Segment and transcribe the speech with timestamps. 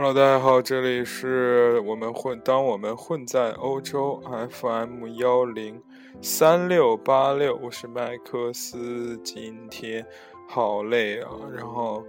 [0.00, 5.82] Hello，大家好，这里是我们混，当我们混在欧洲 FM 幺零
[6.22, 10.06] 三六八六，我是麦克斯，今天
[10.46, 12.04] 好累啊，然后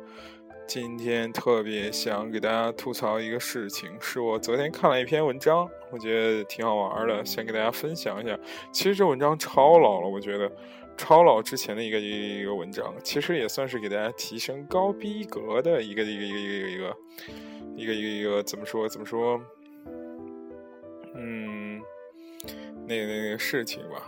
[0.67, 8.37] 今天特别想给大家吐槽一个事情，是我昨天看了一篇文章，我觉得挺好玩的，想给大家分享一下。
[8.71, 10.47] 其实这文章超老了，我觉得
[10.95, 16.95] 超老之前的一个一个文章，其实也算是给大家提升高逼格的一个一个一个一个一个。
[17.79, 19.41] 一个一个一个怎么说怎么说？
[21.15, 21.81] 嗯，
[22.85, 24.03] 那个那个事情吧，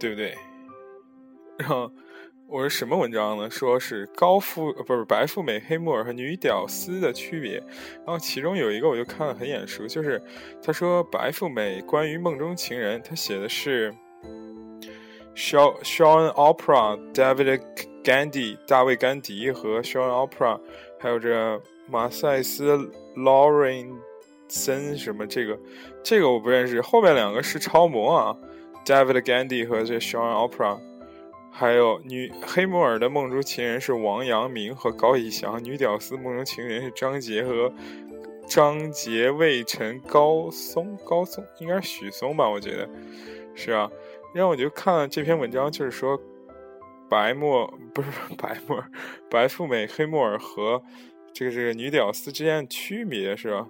[0.00, 0.34] 对不对？
[1.58, 1.92] 然后
[2.46, 3.50] 我是什么文章呢？
[3.50, 7.58] 说是高富呃不是白富美、黑木耳和女屌丝的区别。
[7.96, 10.22] 然后其中有一个我就看了很眼熟，就是
[10.62, 13.94] 他说白富美关于梦中情人，他写的是
[15.36, 17.60] Sean Sean Opera David
[18.02, 20.58] Gandhi 大卫甘迪和 Sean Opera。
[21.02, 23.92] 还有这马赛斯劳伦
[24.46, 25.58] 森什么这个，
[26.00, 26.80] 这个我不认识。
[26.80, 28.36] 后面两个是超模啊
[28.86, 30.78] ，David Gandy 和这 Sean Opera。
[31.50, 37.72] 还有女黑木耳的梦中情人是王阳明和高以翔，女屌丝梦中情人是张杰和
[38.46, 42.48] 张杰、魏晨、高松、高松应该是许嵩吧？
[42.48, 42.88] 我觉得
[43.56, 43.90] 是啊。
[44.32, 46.16] 然后我就看了这篇文章，就是说。
[47.12, 48.82] 白沫不是白沫，
[49.30, 50.82] 白富美、黑木耳和
[51.34, 53.66] 这个这个女屌丝之间的区别是吧？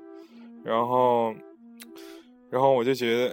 [0.62, 1.35] 然后，
[2.48, 3.33] 然后我就觉得，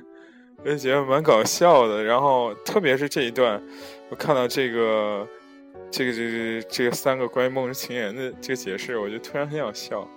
[0.64, 2.02] 我就觉得蛮搞笑的。
[2.02, 3.62] 然后，特别是这一段，
[4.08, 5.28] 我看到这个
[5.90, 10.08] 这个这个这个三个关于梦中情人的这个解释，我就突然很想笑。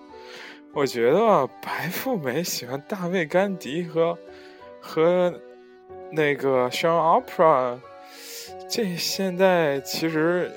[0.73, 4.17] 我觉得白富美喜欢大卫甘迪和
[4.80, 5.38] 和
[6.14, 7.77] 那个 Sean Opera。
[8.75, 10.49] 这现在其实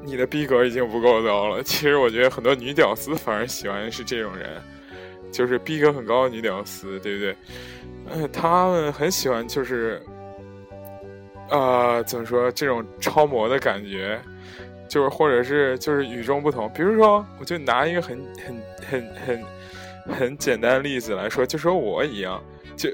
[0.00, 1.60] 你的逼格已经不够高了。
[1.60, 4.62] 其实我觉得很多女屌丝反而喜欢的是这种人，
[5.32, 7.36] 就是逼格很高的女屌丝，对不对？
[8.12, 10.00] 嗯，他们很喜欢就是，
[11.50, 14.20] 呃，怎么说这种超模的感觉，
[14.88, 16.70] 就是或者是就是与众不同。
[16.72, 19.44] 比如说，我就拿一个很很很很
[20.16, 22.40] 很简单的例子来说，就说我一样，
[22.76, 22.88] 就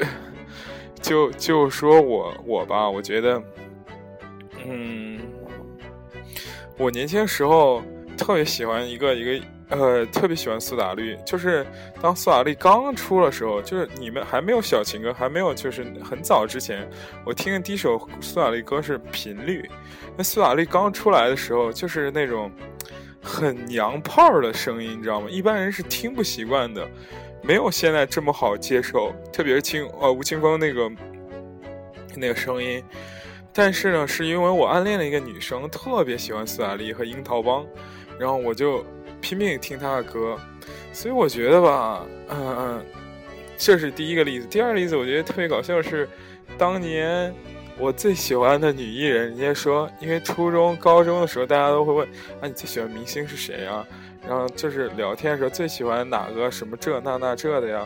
[1.03, 3.43] 就就说我我吧，我觉得。
[4.71, 5.19] 嗯，
[6.77, 7.83] 我年轻时候
[8.17, 11.17] 特别喜欢一个一个呃，特别喜欢苏打绿。
[11.25, 11.67] 就是
[12.01, 16.89] 当苏打绿刚出的时候，就是你们还没有小情歌，还没有就是很早之前，
[17.25, 19.63] 我听的第一首苏打绿歌是《频率》。
[20.17, 22.51] 那苏打绿刚出来的时候，就是那种
[23.23, 25.29] 很娘炮的声音，你知道吗？
[25.31, 26.87] 一般人是听不习惯的，
[27.43, 29.13] 没有现在这么好接受。
[29.33, 30.91] 特别是清呃吴青峰那个
[32.17, 32.83] 那个声音。
[33.61, 37.67] 但是呢，是因为我暗恋了一个女生特别喜欢苏打绿和樱桃帮，
[38.17, 38.87] 然后我就
[39.21, 40.39] 拼命听她的歌，
[40.93, 42.87] 所以我觉得吧，嗯嗯，
[43.57, 44.47] 这是第一个例子。
[44.47, 46.09] 第二个例子，我觉得特别搞笑是，
[46.57, 47.35] 当年
[47.79, 52.07] 我最喜欢的女艺人，人家说，因为初中、高中的时候，大家都会问
[52.41, 53.85] 啊，你最喜欢明星是谁啊？
[54.25, 57.85] 然后就是聊天的时候最喜欢哪个什么这那那这的呀？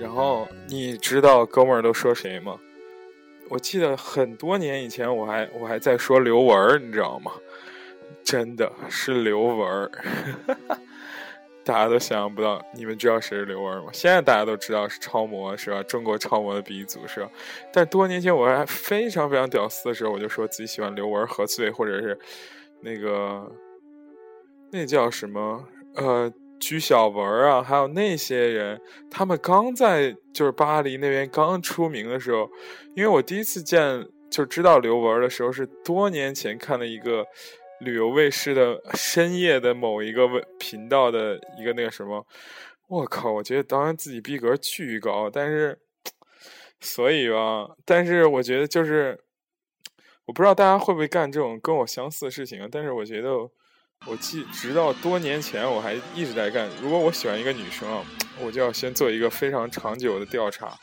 [0.00, 2.56] 然后你知道哥们儿都说谁吗？
[3.52, 7.30] 我记得很多年以前，我还我还在说刘雯，你知道吗？
[8.24, 9.90] 真的是刘雯，
[11.62, 12.64] 大家都想象不到。
[12.72, 13.90] 你们知道谁是刘雯吗？
[13.92, 15.82] 现在大家都知道是超模，是吧？
[15.82, 17.28] 中国超模的鼻祖，是吧？
[17.70, 22.18] 但多年前我还非常非常屌丝的时候，我就说自己喜欢刘雯、何翠，或者是
[22.80, 23.52] 那个
[24.70, 25.62] 那叫什么
[25.96, 26.32] 呃。
[26.62, 28.80] 鞠晓雯啊，还有那些人，
[29.10, 32.48] 他们刚在就是巴黎那边刚出名的时候，
[32.94, 37.26] 因为我第一次见就知道刘雯的时候是多年前看了一个
[37.80, 42.24] 旅游卫视的深夜的某一个频道的一个那个什么，
[42.86, 45.76] 我靠，我觉得当然自己逼格巨高，但是
[46.80, 49.18] 所以吧，但是我觉得就是
[50.26, 53.50] 我不知道大家会不会干这种跟我相似的事情，但是我觉得。
[54.04, 56.68] 我记，直到多年前，我还一直在干。
[56.82, 58.02] 如果我喜欢一个女生啊，
[58.40, 60.76] 我就要先做一个非常长久的调查，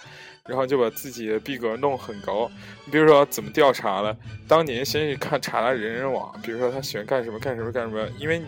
[0.47, 2.49] 然后就把自己的逼格弄很高。
[2.85, 4.15] 你比如说怎么调查了？
[4.47, 8.07] 当年先去看查她人人网，比如说她喜欢干什么干什么干什么。
[8.17, 8.41] 因为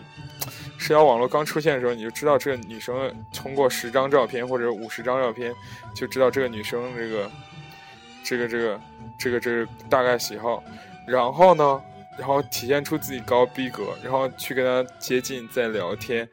[0.78, 5.54] 社交网络刚出现的时候，你就知道这个女生通过十张照片或者五十张照片，
[5.94, 7.30] 就知道这个女生这个
[8.24, 8.80] 这个这个
[9.18, 10.64] 这个这个大概喜好。
[11.06, 11.82] 然后呢？
[12.18, 16.28] 然后体现出自己高逼格，然后去跟他接近再聊天，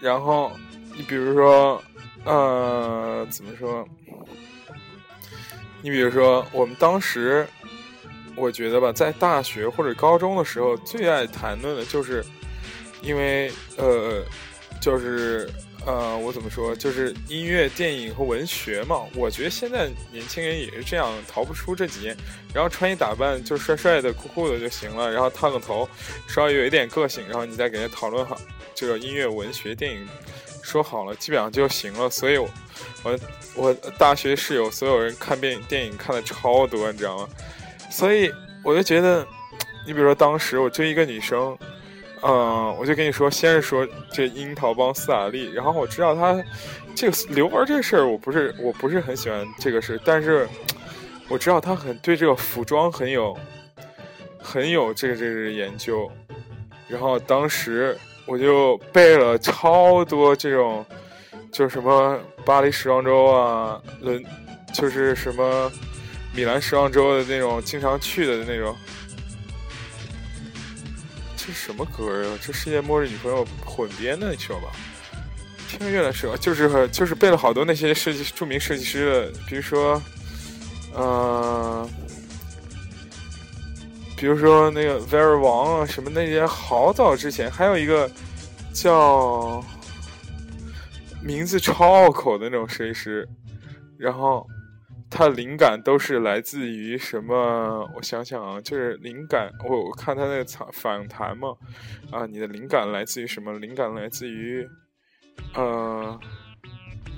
[0.00, 0.52] 然后
[0.96, 1.82] 你比如说，
[2.24, 3.86] 呃，怎么说？
[5.82, 7.46] 你比如说，我们当时，
[8.36, 12.24] 我觉得吧，在大学或者高中的时候，最爱谈论的就是，
[13.02, 14.24] 因为呃，
[14.80, 15.50] 就是
[15.84, 16.76] 呃，我怎么说？
[16.76, 19.02] 就是音乐、电影和文学嘛。
[19.16, 22.16] 我觉得现在年轻人也是这样，逃不出这几年。
[22.54, 25.88] 然后穿衣打扮就帅帅的、酷酷的就行了，然后烫个头，
[26.28, 28.40] 稍微有一点个性，然后你再给人讨论好
[28.74, 30.06] 这个音乐、文学、电影，
[30.62, 32.08] 说好了，基本上就行了。
[32.08, 33.18] 所以，我
[33.56, 37.28] 我大学室友所有人看电影电影看的超多，你知道吗？
[37.90, 38.30] 所以
[38.62, 39.26] 我就觉得，
[39.84, 41.58] 你比如说当时我追一个女生。
[42.24, 46.40] 嗯，我就跟你说，先是说这樱桃帮斯塔利，然后我知道他
[46.94, 50.48] 这个刘文这事儿，我不是我不是很喜欢这个事，但是
[51.28, 53.36] 我知道他很对这个服装很有
[54.38, 56.08] 很有这个这个研究，
[56.86, 60.86] 然后当时我就背了超多这种，
[61.50, 64.24] 就什么巴黎时装周啊，伦
[64.72, 65.72] 就是什么
[66.36, 68.76] 米兰时装周的那种经常去的那种。
[71.44, 72.38] 这什么歌呀？
[72.40, 74.70] 这世界末日女朋友混编的，你知道吧？
[75.68, 80.00] 听着越来越就是就是背了好多那些设计著名设计师的，比如说，
[80.96, 81.88] 嗯，
[84.16, 88.08] 比如说那个 Very 王啊，什么那些好早之前，还有一个
[88.72, 89.64] 叫
[91.20, 93.28] 名字超拗口的那种设计师，
[93.98, 94.46] 然后。
[95.14, 97.86] 他灵感都是来自于什么？
[97.94, 99.52] 我想想啊，就是灵感。
[99.62, 101.54] 我我看他那个访访谈嘛，
[102.10, 103.52] 啊，你的灵感来自于什么？
[103.58, 104.66] 灵感来自于，
[105.52, 106.18] 呃，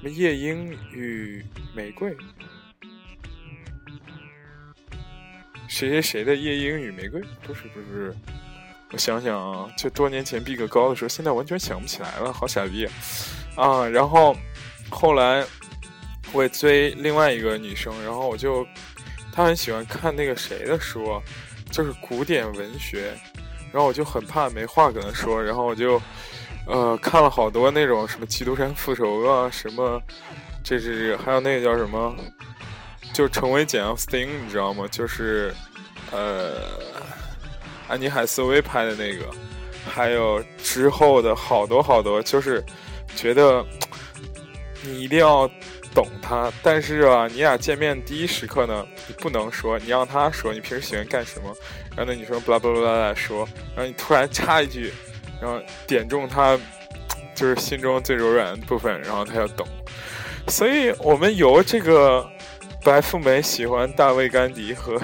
[0.02, 2.16] 夜莺与玫瑰？
[5.68, 7.22] 谁谁谁的夜莺与玫瑰？
[7.46, 8.12] 不是不是，
[8.90, 12.88] 我想想啊，就多年前逼格高的时候，现在完全想不起来了，好傻逼
[13.54, 13.88] 啊！
[13.88, 14.36] 然后
[14.90, 15.46] 后来。
[16.34, 18.66] 我追另外一个女生，然后我就，
[19.32, 21.22] 她很喜欢看那个谁的书，
[21.70, 23.14] 就是古典文学，
[23.72, 26.02] 然后我就很怕没话跟她说，然后我就，
[26.66, 30.02] 呃，看了好多那种什么《基督山复仇》啊，什么，
[30.64, 32.12] 这是还有那个叫什么，
[33.12, 34.88] 就成为简奥斯汀，你知道吗？
[34.90, 35.54] 就是，
[36.10, 36.54] 呃，
[37.86, 39.24] 安妮海瑟薇拍的那个，
[39.88, 42.60] 还有之后的好多好多，就是
[43.14, 43.64] 觉得
[44.82, 45.48] 你一定要。
[45.94, 51.54] 懂他，但是啊，你俩见面第一时刻呢，你不能说，你让他说你平时喜欢干什么，
[51.96, 54.92] 然后那女生巴拉巴拉巴拉说，然后你突然插一句，
[55.40, 56.58] 然后点中他
[57.32, 59.64] 就是心中最柔软的部分，然后他要懂。
[60.48, 62.28] 所以我们由这个
[62.82, 64.98] 白富美喜欢大卫甘迪和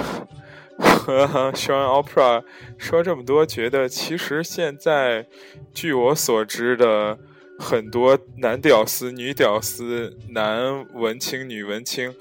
[0.77, 2.43] 和 Sean Opera
[2.79, 5.25] 说这么多，觉得其实现在
[5.73, 7.17] 据我所知的。
[7.61, 12.13] 很多男屌丝、女屌丝、男文青、女文青，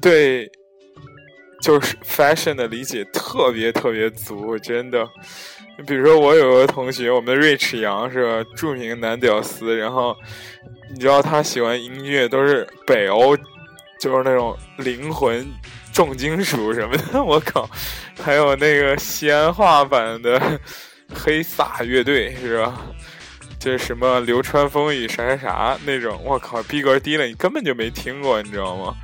[0.00, 0.46] 对，
[1.62, 5.08] 就是 fashion 的理解特别特别足，真的。
[5.86, 10.14] 比如说，我有个同学，我们的 Rich 杨是吧，著名男屌丝，然后
[10.92, 13.36] 你知道他喜欢音乐都是北欧，
[13.98, 15.44] 就是那种灵魂
[15.92, 17.68] 重金属什么的， 我靠，
[18.22, 20.60] 还有那个西安话版的
[21.12, 22.80] 黑撒乐队是吧？
[23.64, 28.94] 这什么流川枫与啥啥啥那种，我靠，逼格低了，你根本就没听过，你知道吗？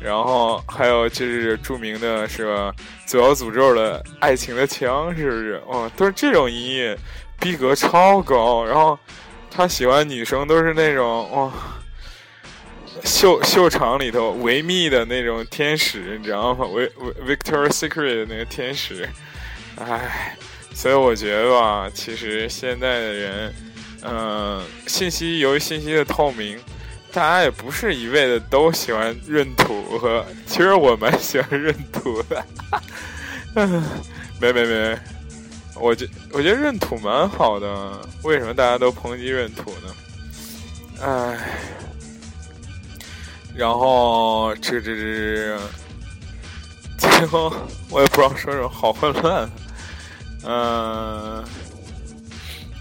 [0.00, 5.62] 然后还有就是著名的是吧，左摇诅咒的爱情的枪，是不是？
[5.66, 6.96] 哦，都是这种音乐，
[7.38, 8.64] 逼格超高。
[8.64, 8.98] 然后
[9.50, 11.52] 他喜欢女生都是那种哇，
[13.04, 16.64] 秀秀场里头维密的那种天使，你知道吗？
[16.68, 19.06] 维维 Victor Secret 的那个天使。
[19.76, 20.34] 唉，
[20.72, 23.54] 所以我觉得吧，其实现在的人。
[24.02, 26.58] 嗯，信息由于信息的透明，
[27.12, 30.24] 大家也不是一味的都喜欢闰土和。
[30.46, 32.44] 其实我蛮喜欢闰土的，
[33.56, 33.84] 嗯，
[34.40, 34.98] 没没没，
[35.74, 38.00] 我觉我觉得闰土蛮好的。
[38.22, 39.94] 为什么大家都抨击闰土呢？
[41.02, 41.38] 唉，
[43.54, 45.58] 然后这这这，
[46.96, 47.52] 最后
[47.90, 49.50] 我也不知道说什么，好混乱。
[50.44, 51.44] 嗯，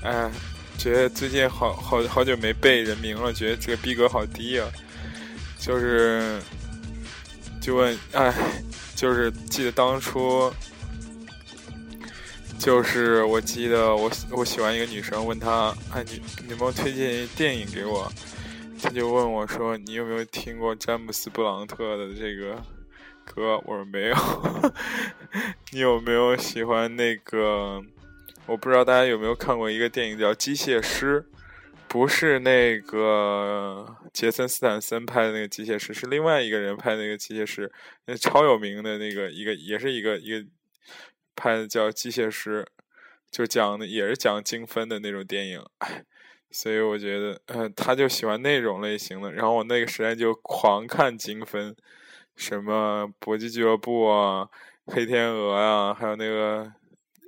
[0.03, 0.31] 哎。
[0.79, 4.65] 觉得最近好好好久没背人名了，觉得这个逼格好低啊！
[5.59, 6.39] 就是，
[7.61, 8.33] 就问，哎，
[8.95, 10.49] 就是记得当初，
[12.57, 18.09] 就是我记得我我喜欢一个女生，问她，哎，你你有没有推荐一电影给我？
[18.81, 22.55] 她就问我说，你有没有听过詹姆斯布朗特的这个
[23.25, 23.61] 歌？
[23.65, 24.15] 我说没有。
[25.73, 27.83] 你有没有喜欢那个？
[28.49, 31.21] 我不知道大家有没有看过一个电影叫《机械师》，
[31.87, 37.71] 不是那个杰森斯坦森拍的那个机械师，是另外一个人拍的那个机械师，
[38.07, 40.43] 那超有名的那个一个，也是一个一个
[41.35, 42.63] 拍的叫《机械师》，
[43.29, 45.61] 就讲的也是讲精分的那种电影。
[46.49, 49.31] 所以我觉得，呃，他就喜欢那种类型的。
[49.31, 51.75] 然后我那个时代就狂看精分，
[52.35, 54.49] 什么搏击俱乐部啊、
[54.87, 56.73] 黑天鹅啊，还有那个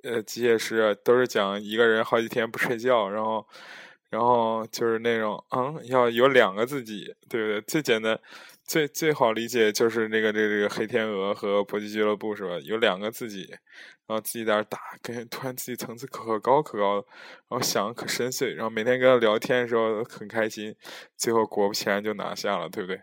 [0.04, 3.48] 呃机械师，都是讲一个人好几天不睡觉，然后，
[4.10, 7.62] 然后就是那种，嗯，要有两个自己，对不对？
[7.62, 8.20] 最简单、
[8.66, 12.58] 最最好理解就是那个这个这个黑天鹅和搏击俱乐部是吧？
[12.64, 13.54] 有两个自己。
[14.08, 16.96] 然后自己在那打，跟突然自己层次可高可高，
[17.48, 20.76] 然后想可深邃，然后每天跟他聊天的时候很开心，
[21.16, 23.00] 最后果不其然就拿下了，对不对？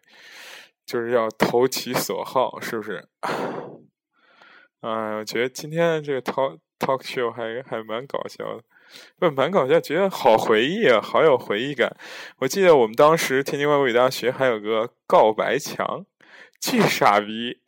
[0.85, 3.09] 就是要投其所好，是不是？
[4.83, 8.63] 哎，我觉得今天这个 talk talk show 还还蛮搞笑的，
[9.19, 11.97] 不蛮搞笑，觉得好回忆啊，好有回忆感。
[12.39, 16.05] 我记得我们当时天津外国语大学还有个告白墙，
[16.61, 17.59] 巨傻逼，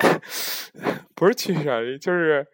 [1.14, 2.46] 不是巨傻逼，就是。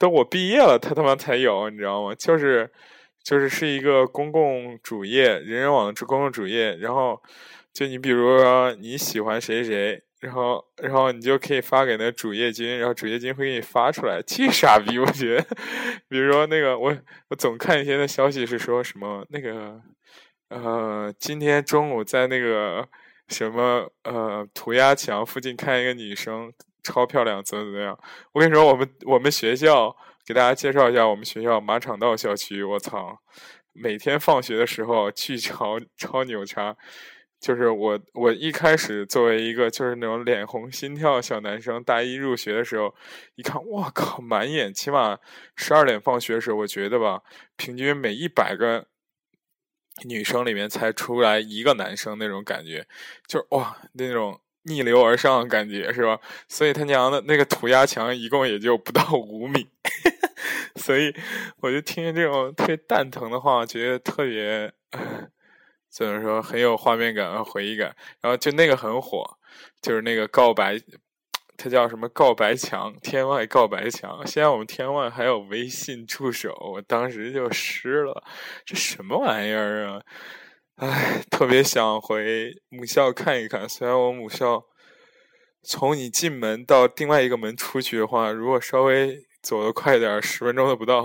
[0.00, 2.14] 等我毕业了，他他妈才有，你知道吗？
[2.14, 2.70] 就是，
[3.24, 7.20] 就是是一个公共主页，人人网是公共主页，然后
[7.72, 15.46] 就你比如说你喜欢谁谁，然后然后你就可以发给那主页君，然后主页君会给你发出来，巨傻逼，我觉得。
[16.08, 16.96] 比如说那个我
[17.28, 19.80] 我总看一些那消息是说什么那个
[20.48, 22.88] 呃今天中午在那个
[23.28, 26.52] 什么呃涂鸦墙附近看一个女生。
[26.84, 27.98] 超漂亮，怎么怎么样？
[28.32, 29.94] 我跟你说，我们我们学校
[30.24, 32.62] 给大家介绍一下，我们学校马场道校区。
[32.62, 33.18] 我操，
[33.74, 36.74] 每天放学的时候去 超超牛叉。
[37.40, 42.94] 就是我我一开始作为一个就是那种脸红心跳小男生，大一入学的时候，
[43.36, 45.18] 一看，我靠，满眼，起码
[45.56, 47.22] 十二点放学的时候，我觉得吧，
[47.56, 48.86] 平均每一百个
[50.04, 52.86] 女生里面才出来一个男生那种感觉，
[53.26, 54.40] 就哇那种。
[54.64, 56.20] 逆流而上的感觉是吧？
[56.46, 59.66] 所以他娘的那个涂鸦墙一共也就不到五米，
[60.76, 61.14] 所以
[61.60, 64.70] 我就听见这种特别蛋疼的话，觉得特别
[65.90, 67.94] 怎么说很有画面感和回忆感。
[68.20, 69.24] 然后就那个很火，
[69.80, 70.78] 就是那个告白，
[71.56, 72.94] 它叫什么告白墙？
[73.02, 74.24] 天外告白墙。
[74.26, 78.22] 现在我们天外还有微信助手，我当时就湿了，
[78.64, 80.02] 这什么玩意儿啊？
[80.76, 83.68] 唉，特别想回母校看一看。
[83.68, 84.62] 虽然我母校
[85.64, 91.04] 从你进门到另外一个门出去的话，如果稍微走得快点，十分钟都不到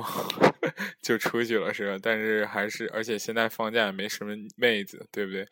[1.02, 2.00] 就出去了，是吧？
[2.02, 5.48] 但是还是，而且现在放假也没什么妹子，对不对？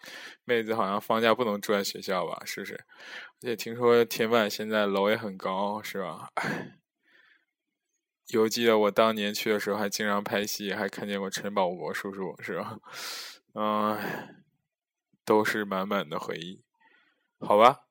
[0.46, 2.42] 妹子好像放假不能住在学校吧？
[2.46, 2.74] 是不是？
[2.76, 6.30] 而且听说天外现在楼也很高，是吧？
[6.36, 6.78] 唉，
[8.30, 12.78] 犹记得我当年去的时候，还经常拍戏，还看见过陈宝国叔叔，是吧？
[13.54, 14.00] 嗯，
[15.26, 16.64] 都是满满的回忆，
[17.40, 17.82] 好吧？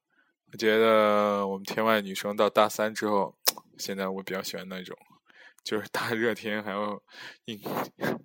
[0.52, 3.36] 我觉得我们天外女生到大三之后，
[3.78, 4.96] 现在我比较喜欢那种，
[5.62, 7.00] 就是大热天还要
[7.46, 7.60] 硬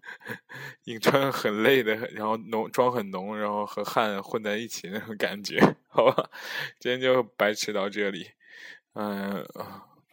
[0.86, 6.30] 硬穿很累的，然后浓妆很浓，然后和汗混在一起那种感觉， 好吧？
[6.80, 8.32] 今天就白吃到这里，
[8.94, 9.46] 嗯，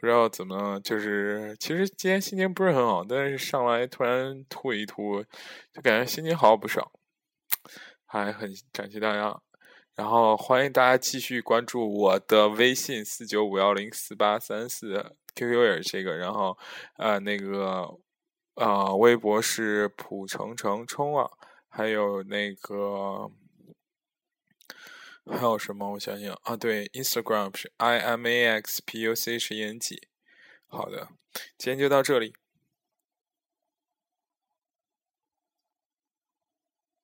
[0.01, 5.23] 不知道怎么，就是其实今天心情不是很好，但是上来突然吐一吐，
[5.73, 6.93] 就感觉心情好不少。
[8.05, 9.41] 还很感谢大家，
[9.95, 16.57] 然后欢迎大家继续关注我的微信四九五幺零四八三四，QQ 也是这个，然后
[16.97, 17.99] 呃那个
[18.55, 21.31] 呃微博是普成成冲啊，
[21.69, 23.31] 还有那个
[25.27, 25.93] 还有什么？
[25.93, 30.09] 我想想啊，对，Instagram 是 i m a x p u c h e n g，
[30.67, 31.09] 好的，
[31.57, 32.35] 今天就到这里。